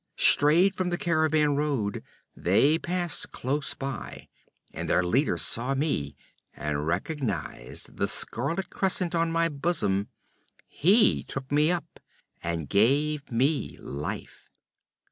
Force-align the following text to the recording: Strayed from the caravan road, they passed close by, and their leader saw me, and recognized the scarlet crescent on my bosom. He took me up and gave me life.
Strayed 0.17 0.73
from 0.73 0.89
the 0.89 0.97
caravan 0.97 1.55
road, 1.55 2.03
they 2.35 2.79
passed 2.79 3.31
close 3.31 3.75
by, 3.75 4.29
and 4.73 4.89
their 4.89 5.03
leader 5.03 5.37
saw 5.37 5.75
me, 5.75 6.15
and 6.55 6.87
recognized 6.87 7.97
the 7.97 8.07
scarlet 8.07 8.71
crescent 8.71 9.13
on 9.13 9.31
my 9.31 9.47
bosom. 9.47 10.07
He 10.67 11.23
took 11.23 11.51
me 11.51 11.69
up 11.69 11.99
and 12.41 12.67
gave 12.67 13.31
me 13.31 13.77
life. 13.79 14.49